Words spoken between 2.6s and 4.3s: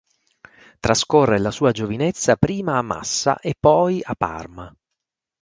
a Massa e poi a